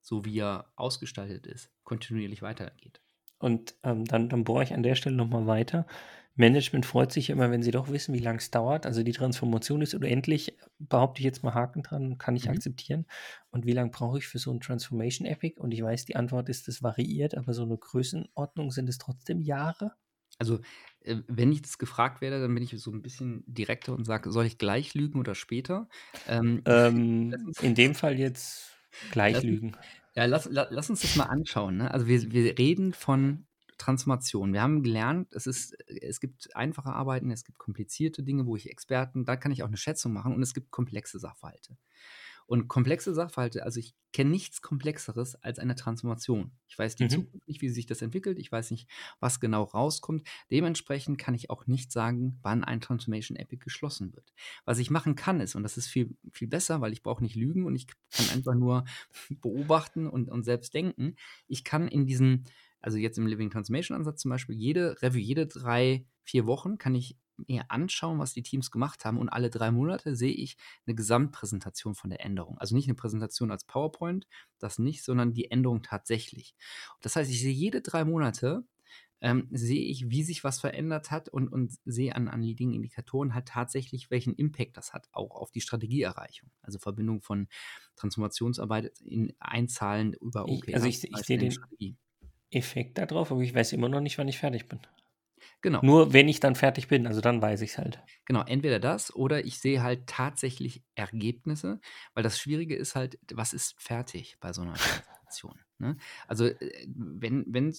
[0.00, 3.00] so wie er ausgestaltet ist, kontinuierlich weitergeht.
[3.38, 5.86] Und ähm, dann, dann bohre ich an der Stelle nochmal weiter.
[6.38, 8.86] Management freut sich immer, wenn sie doch wissen, wie lange es dauert.
[8.86, 12.52] Also die Transformation ist unendlich, behaupte ich jetzt mal Haken dran, kann ich mhm.
[12.52, 13.06] akzeptieren.
[13.50, 15.60] Und wie lange brauche ich für so ein Transformation Epic?
[15.60, 19.40] Und ich weiß, die Antwort ist, das variiert, aber so eine Größenordnung sind es trotzdem
[19.40, 19.94] Jahre?
[20.38, 20.60] Also,
[21.00, 24.30] äh, wenn ich das gefragt werde, dann bin ich so ein bisschen direkter und sage,
[24.30, 25.88] soll ich gleich lügen oder später?
[26.28, 28.76] Ähm, ähm, in dem Fall jetzt
[29.10, 29.76] gleich lass, lügen.
[30.14, 31.78] Ja, lass, lass, lass, uns das mal anschauen.
[31.78, 31.90] Ne?
[31.90, 33.47] Also wir, wir reden von
[33.78, 34.52] Transformation.
[34.52, 38.68] Wir haben gelernt, es, ist, es gibt einfache Arbeiten, es gibt komplizierte Dinge, wo ich
[38.70, 41.76] Experten, da kann ich auch eine Schätzung machen und es gibt komplexe Sachverhalte.
[42.48, 46.52] Und komplexe Sachverhalte, also ich kenne nichts Komplexeres als eine Transformation.
[46.66, 47.10] Ich weiß die mhm.
[47.10, 48.38] Zukunft nicht, wie sich das entwickelt.
[48.38, 48.88] Ich weiß nicht,
[49.20, 50.26] was genau rauskommt.
[50.50, 54.32] Dementsprechend kann ich auch nicht sagen, wann ein Transformation Epic geschlossen wird.
[54.64, 57.36] Was ich machen kann, ist, und das ist viel, viel besser, weil ich brauche nicht
[57.36, 58.86] lügen und ich kann einfach nur
[59.28, 61.16] beobachten und, und selbst denken.
[61.48, 62.46] Ich kann in diesen
[62.80, 66.94] also jetzt im Living Transformation Ansatz zum Beispiel, jede Review, jede drei, vier Wochen kann
[66.94, 70.96] ich mir anschauen, was die Teams gemacht haben und alle drei Monate sehe ich eine
[70.96, 72.58] Gesamtpräsentation von der Änderung.
[72.58, 74.26] Also nicht eine Präsentation als PowerPoint,
[74.58, 76.54] das nicht, sondern die Änderung tatsächlich.
[77.00, 78.64] Das heißt, ich sehe jede drei Monate,
[79.20, 83.48] ähm, sehe ich, wie sich was verändert hat und, und sehe an, an Leading-Indikatoren halt
[83.48, 86.50] tatsächlich, welchen Impact das hat, auch auf die Strategieerreichung.
[86.62, 87.48] Also Verbindung von
[87.96, 90.68] Transformationsarbeit in Einzahlen über OKR.
[90.68, 91.96] Ich, also ich, ich sehe den, Strategie.
[92.50, 94.80] Effekt darauf, aber ich weiß immer noch nicht, wann ich fertig bin.
[95.60, 95.80] Genau.
[95.82, 98.00] Nur wenn ich dann fertig bin, also dann weiß ich es halt.
[98.26, 101.80] Genau, entweder das oder ich sehe halt tatsächlich Ergebnisse,
[102.14, 105.58] weil das Schwierige ist halt, was ist fertig bei so einer Transaktion?
[105.78, 105.96] ne?
[106.26, 107.74] Also, äh, wenn, wenn,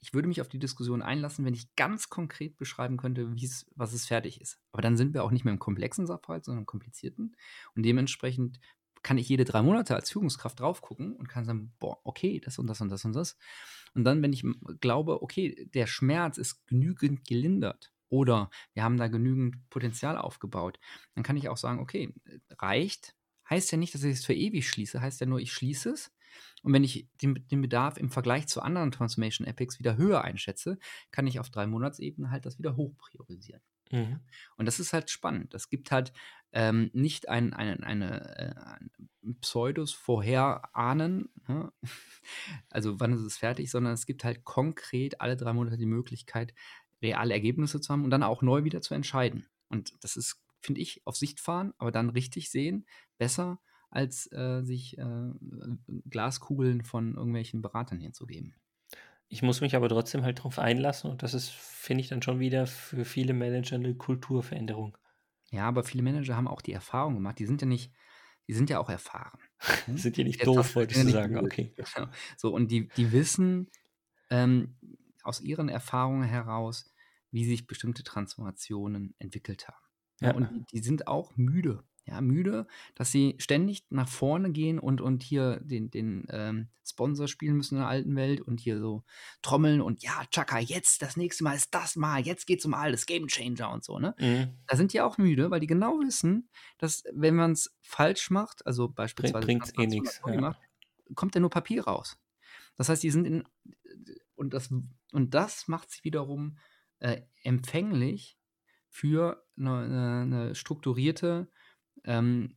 [0.00, 3.34] ich würde mich auf die Diskussion einlassen, wenn ich ganz konkret beschreiben könnte,
[3.74, 4.60] was es fertig ist.
[4.72, 7.34] Aber dann sind wir auch nicht mehr im komplexen Sachverhalt, sondern im komplizierten.
[7.74, 8.60] Und dementsprechend
[9.04, 12.58] kann ich jede drei Monate als Führungskraft drauf gucken und kann sagen, boah, okay, das
[12.58, 13.36] und das und das und das.
[13.94, 14.44] Und dann, wenn ich
[14.80, 20.80] glaube, okay, der Schmerz ist genügend gelindert oder wir haben da genügend Potenzial aufgebaut,
[21.14, 22.12] dann kann ich auch sagen, okay,
[22.58, 23.14] reicht.
[23.48, 26.10] Heißt ja nicht, dass ich es für ewig schließe, heißt ja nur, ich schließe es.
[26.62, 30.78] Und wenn ich den, den Bedarf im Vergleich zu anderen Transformation Epics wieder höher einschätze,
[31.10, 33.60] kann ich auf drei Monatsebene halt das wieder hoch priorisieren.
[33.90, 34.20] Mhm.
[34.56, 35.54] Und das ist halt spannend.
[35.54, 36.12] Das gibt halt
[36.52, 41.72] ähm, nicht ein, ein, eine, äh, ein Pseudos vorherahnen, ne?
[42.70, 46.54] also wann ist es fertig, sondern es gibt halt konkret alle drei Monate die Möglichkeit,
[47.02, 49.46] reale Ergebnisse zu haben und dann auch neu wieder zu entscheiden.
[49.68, 52.86] Und das ist, finde ich, auf Sicht fahren, aber dann richtig sehen,
[53.18, 55.30] besser als äh, sich äh,
[56.08, 58.54] Glaskugeln von irgendwelchen Beratern hinzugeben.
[59.28, 62.40] Ich muss mich aber trotzdem halt darauf einlassen und das ist, finde ich, dann schon
[62.40, 64.96] wieder für viele Manager eine Kulturveränderung.
[65.50, 67.38] Ja, aber viele Manager haben auch die Erfahrung gemacht.
[67.38, 67.92] Die sind ja nicht,
[68.48, 69.38] die sind ja auch erfahren.
[69.86, 69.98] Ne?
[69.98, 71.38] sind ja nicht Jetzt doof, wollte ich sagen.
[71.38, 71.72] Okay.
[71.94, 72.08] Genau.
[72.36, 73.70] So, und die, die wissen
[74.30, 74.76] ähm,
[75.22, 76.92] aus ihren Erfahrungen heraus,
[77.30, 79.86] wie sich bestimmte Transformationen entwickelt haben.
[80.20, 80.34] Ja, ja.
[80.34, 85.22] Und die sind auch müde ja, müde, dass sie ständig nach vorne gehen und, und
[85.22, 89.04] hier den, den ähm, Sponsor spielen müssen in der alten Welt und hier so
[89.40, 93.06] trommeln und ja, Chaka, jetzt, das nächste Mal ist das Mal, jetzt geht's um alles,
[93.06, 94.14] Game Changer und so, ne?
[94.18, 94.58] Mhm.
[94.66, 98.66] Da sind die auch müde, weil die genau wissen, dass wenn man es falsch macht,
[98.66, 100.56] also beispielsweise bringt eh nichts, ja.
[101.14, 102.18] kommt ja nur Papier raus.
[102.76, 103.44] Das heißt, die sind in
[104.34, 104.70] und das
[105.12, 106.58] und das macht sie wiederum
[106.98, 108.36] äh, empfänglich
[108.88, 111.48] für eine, eine, eine strukturierte
[112.04, 112.54] ähm,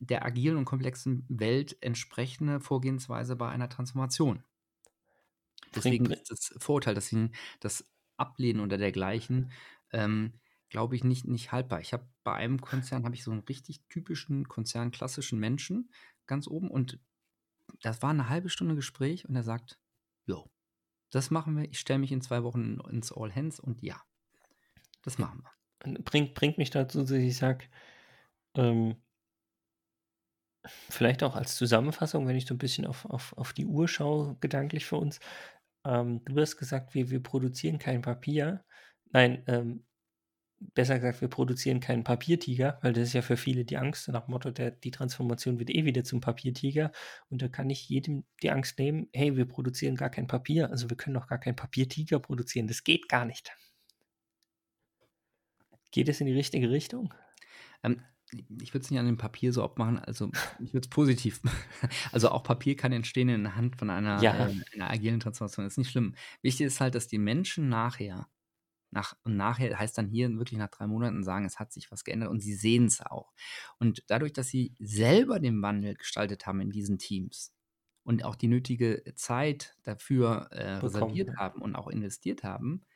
[0.00, 4.44] der agilen und komplexen Welt entsprechende Vorgehensweise bei einer Transformation.
[5.74, 9.50] Deswegen ist das Vorurteil, dass sie das ablehnen oder dergleichen,
[9.92, 11.80] ähm, glaube ich, nicht, nicht haltbar.
[11.80, 15.90] Ich habe bei einem Konzern habe ich so einen richtig typischen konzernklassischen Menschen
[16.26, 16.98] ganz oben und
[17.82, 19.78] das war eine halbe Stunde Gespräch und er sagt,
[20.26, 20.50] jo,
[21.10, 21.68] das machen wir.
[21.70, 24.00] Ich stelle mich in zwei Wochen ins All Hands und ja,
[25.02, 26.02] das machen wir.
[26.02, 27.66] Bringt, bringt mich dazu, dass ich sage,
[28.58, 28.96] ähm,
[30.90, 34.36] vielleicht auch als Zusammenfassung, wenn ich so ein bisschen auf, auf, auf die Uhr schaue,
[34.40, 35.20] gedanklich für uns.
[35.86, 38.64] Ähm, du hast gesagt, wir, wir produzieren kein Papier.
[39.12, 39.86] Nein, ähm,
[40.74, 44.24] besser gesagt, wir produzieren keinen Papiertiger, weil das ist ja für viele die Angst, nach
[44.24, 46.92] dem Motto, der, die Transformation wird eh wieder zum Papiertiger.
[47.30, 50.90] Und da kann ich jedem die Angst nehmen, hey, wir produzieren gar kein Papier, also
[50.90, 52.66] wir können doch gar keinen Papiertiger produzieren.
[52.66, 53.52] Das geht gar nicht.
[55.92, 57.14] Geht es in die richtige Richtung?
[57.82, 61.40] Ähm, ich würde es nicht an dem Papier so abmachen, also ich würde es positiv.
[62.12, 65.64] Also auch Papier kann entstehen in der Hand von einer, Ja, äh, einer agilen Transformation.
[65.64, 66.14] Das ist nicht schlimm.
[66.42, 68.28] Wichtig ist halt, dass die Menschen nachher,
[68.90, 72.04] nach, und nachher heißt dann hier wirklich nach drei Monaten sagen, es hat sich was
[72.04, 73.32] geändert und sie sehen es auch.
[73.78, 77.52] Und dadurch, dass sie selber den Wandel gestaltet haben in diesen Teams
[78.04, 82.86] und auch die nötige Zeit dafür äh, reserviert haben und auch investiert haben,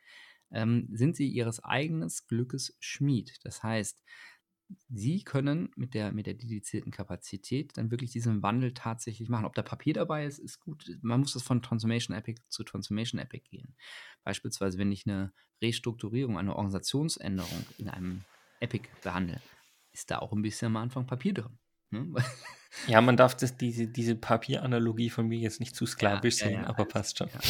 [0.51, 3.38] ähm, sind sie ihres eigenen Glückes Schmied.
[3.45, 4.03] Das heißt,
[4.88, 9.44] Sie können mit der, mit der dedizierten Kapazität dann wirklich diesen Wandel tatsächlich machen.
[9.44, 10.98] Ob da Papier dabei ist, ist gut.
[11.02, 13.74] Man muss das von Transformation Epic zu Transformation Epic gehen.
[14.24, 15.32] Beispielsweise, wenn ich eine
[15.62, 18.24] Restrukturierung, eine Organisationsänderung in einem
[18.61, 19.40] Epic behandle,
[19.92, 21.58] ist da auch ein bisschen am Anfang Papier drin.
[21.90, 22.14] Ne?
[22.87, 26.46] Ja, man darf das, diese, diese Papieranalogie von mir jetzt nicht zu Ja, sklavisch ja,
[26.46, 27.28] sehen, ja, aber alles passt schon.
[27.28, 27.40] Ja.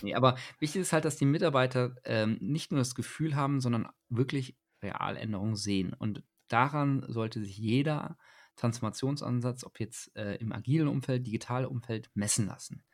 [0.00, 3.88] Nee, aber wichtig ist halt, dass die Mitarbeiter ähm, nicht nur das Gefühl haben, sondern
[4.08, 5.92] wirklich Realänderungen sehen.
[5.92, 8.18] Und daran sollte sich jeder
[8.56, 12.84] Transformationsansatz, ob jetzt äh, im agilen Umfeld, digitalen Umfeld, messen lassen.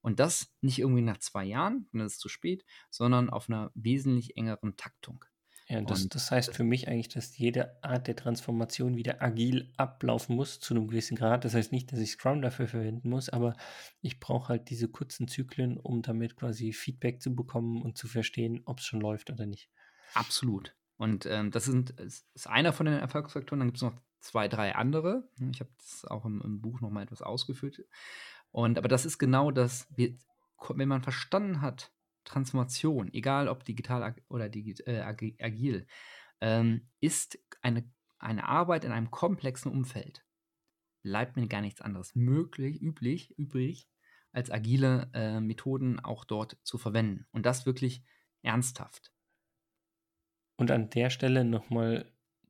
[0.00, 3.70] Und das nicht irgendwie nach zwei Jahren, dann ist es zu spät, sondern auf einer
[3.74, 5.24] wesentlich engeren Taktung.
[5.68, 10.34] Ja, das, das heißt für mich eigentlich, dass jede Art der Transformation wieder agil ablaufen
[10.34, 11.44] muss, zu einem gewissen Grad.
[11.44, 13.56] Das heißt nicht, dass ich Scrum dafür verwenden muss, aber
[14.00, 18.62] ich brauche halt diese kurzen Zyklen, um damit quasi Feedback zu bekommen und zu verstehen,
[18.64, 19.70] ob es schon läuft oder nicht.
[20.14, 20.74] Absolut.
[21.02, 23.58] Und ähm, das sind, ist, einer von den Erfolgsfaktoren.
[23.58, 25.28] Dann gibt es noch zwei, drei andere.
[25.50, 27.84] Ich habe das auch im, im Buch nochmal etwas ausgeführt.
[28.52, 30.16] Und aber das ist genau das, wir,
[30.68, 35.88] wenn man verstanden hat, Transformation, egal ob digital oder digi äh, agi- agil,
[36.40, 40.24] ähm, ist eine, eine Arbeit in einem komplexen Umfeld.
[41.02, 43.88] Bleibt mir gar nichts anderes möglich, üblich, übrig,
[44.30, 47.26] als agile äh, Methoden auch dort zu verwenden.
[47.32, 48.04] Und das wirklich
[48.42, 49.11] ernsthaft.
[50.62, 52.06] Und an der Stelle nochmal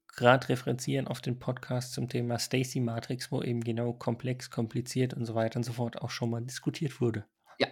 [0.06, 5.24] gerade referenzieren auf den Podcast zum Thema Stacy Matrix, wo eben genau komplex, kompliziert und
[5.24, 7.24] so weiter und so fort auch schon mal diskutiert wurde.
[7.58, 7.68] Ja,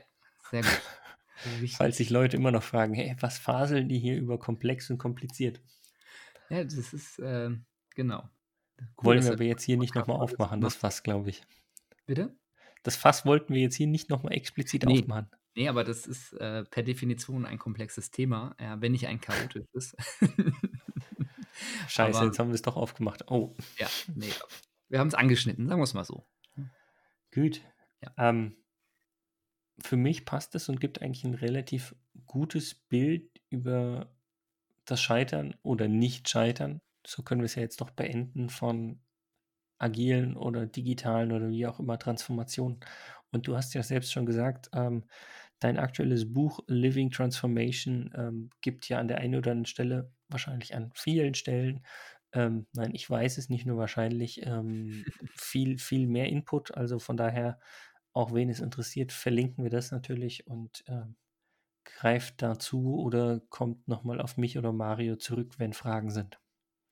[0.51, 0.81] sehr gut.
[1.77, 5.61] Falls sich Leute immer noch fragen, hey, was faseln die hier über komplex und kompliziert?
[6.49, 7.51] Ja, das ist, äh,
[7.95, 8.23] genau.
[8.81, 11.43] Cool, Wollen wir aber jetzt hier nicht nochmal aufmachen, das Fass, glaube ich.
[12.07, 12.35] Bitte?
[12.83, 15.01] Das Fass wollten wir jetzt hier nicht nochmal explizit Nee.
[15.01, 15.31] aufmachen.
[15.57, 19.97] Nee, aber das ist äh, per Definition ein komplexes Thema, ja, wenn nicht ein chaotisches.
[21.89, 23.25] Scheiße, Aber- jetzt haben wir es doch aufgemacht.
[23.29, 24.31] Oh, ja, nee.
[24.89, 26.27] Wir haben es angeschnitten, sagen wir es mal so.
[27.35, 27.61] gut.
[28.03, 28.13] Ja.
[28.17, 28.57] Ähm,
[29.83, 31.95] für mich passt es und gibt eigentlich ein relativ
[32.27, 34.13] gutes Bild über
[34.85, 36.81] das Scheitern oder Nicht-Scheitern.
[37.07, 39.01] So können wir es ja jetzt doch beenden von
[39.81, 42.81] agilen oder digitalen oder wie auch immer Transformationen.
[43.33, 45.05] Und du hast ja selbst schon gesagt, ähm,
[45.61, 50.75] dein aktuelles Buch Living Transformation ähm, gibt ja an der einen oder anderen Stelle, wahrscheinlich
[50.75, 51.85] an vielen Stellen,
[52.33, 55.05] ähm, nein, ich weiß es nicht nur wahrscheinlich, ähm,
[55.37, 56.75] viel, viel mehr Input.
[56.77, 57.59] Also von daher,
[58.13, 61.17] auch wen es interessiert, verlinken wir das natürlich und ähm,
[61.85, 66.41] greift dazu oder kommt nochmal auf mich oder Mario zurück, wenn Fragen sind.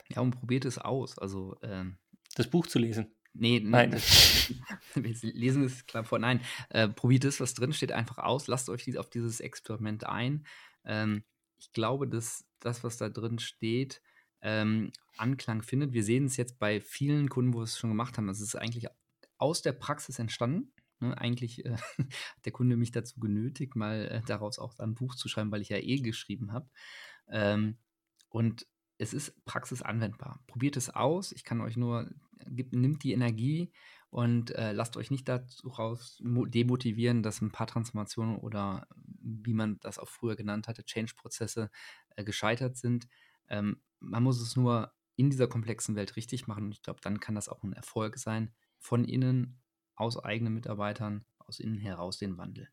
[0.09, 1.19] Ja, und probiert es aus.
[1.19, 1.99] Also, ähm,
[2.39, 3.15] Das Buch zu lesen.
[3.35, 3.91] nee, Nein.
[3.91, 4.53] das,
[4.95, 6.19] wir lesen es klar vor.
[6.19, 8.47] Nein, äh, probiert es, was drin steht, einfach aus.
[8.47, 10.47] Lasst euch auf dieses Experiment ein.
[10.85, 11.25] Ähm,
[11.59, 14.01] ich glaube, dass das, was da drin steht,
[14.41, 15.93] ähm, Anklang findet.
[15.93, 18.29] Wir sehen es jetzt bei vielen Kunden, wo wir es schon gemacht haben.
[18.29, 18.87] Es ist eigentlich
[19.37, 20.73] aus der Praxis entstanden.
[21.01, 25.15] Ne, eigentlich äh, hat der Kunde mich dazu genötigt, mal äh, daraus auch ein Buch
[25.15, 26.69] zu schreiben, weil ich ja eh geschrieben habe.
[27.29, 27.79] Ähm,
[28.29, 28.67] und
[28.99, 30.43] es ist praxisanwendbar.
[30.47, 31.33] Probiert es aus.
[31.33, 32.11] Ich kann euch nur,
[32.47, 33.73] gibt, nimmt die Energie
[34.11, 38.87] und äh, lasst euch nicht dazu raus mo- demotivieren, dass ein paar Transformationen oder
[39.21, 41.71] wie man das auch früher genannt hatte, Change-Prozesse
[42.17, 43.09] äh, gescheitert sind.
[43.49, 46.71] Ähm, man muss es nur in dieser komplexen Welt richtig machen.
[46.73, 48.53] Ich glaube, dann kann das auch ein Erfolg sein.
[48.79, 49.61] Von innen,
[49.97, 52.69] aus eigenen Mitarbeitern, aus innen heraus den Wandel.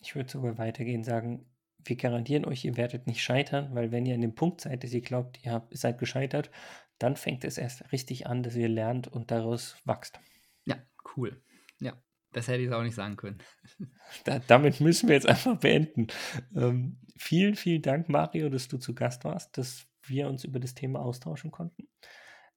[0.00, 1.46] Ich würde sogar weitergehen sagen,
[1.84, 4.92] wir garantieren euch, ihr werdet nicht scheitern, weil wenn ihr an dem Punkt seid, dass
[4.92, 6.50] ihr glaubt, ihr habt, seid gescheitert,
[6.98, 10.20] dann fängt es erst richtig an, dass ihr lernt und daraus wächst.
[10.64, 10.76] Ja,
[11.16, 11.42] cool.
[11.80, 12.00] Ja,
[12.32, 13.38] das hätte ich auch nicht sagen können.
[14.24, 16.08] Da, damit müssen wir jetzt einfach beenden.
[16.54, 20.74] Ähm, vielen, vielen Dank, Mario, dass du zu Gast warst, dass wir uns über das
[20.74, 21.88] Thema austauschen konnten.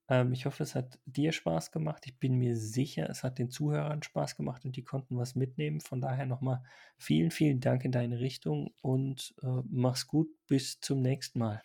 [0.08, 2.04] Ähm, ich hoffe, es hat dir Spaß gemacht.
[2.06, 5.82] Ich bin mir sicher, es hat den Zuhörern Spaß gemacht und die konnten was mitnehmen.
[5.82, 6.64] Von daher nochmal
[6.98, 10.28] vielen, vielen Dank in deine Richtung und äh, mach's gut.
[10.48, 11.64] Bis zum nächsten Mal.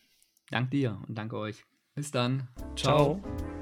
[0.50, 1.64] Dank dir und danke euch.
[1.94, 2.48] Bis dann.
[2.76, 3.20] Ciao.
[3.20, 3.60] Ciao.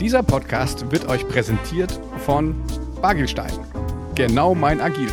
[0.00, 1.92] Dieser Podcast wird euch präsentiert
[2.24, 2.56] von
[3.02, 3.52] Bagelstein.
[4.14, 5.10] Genau mein Agil.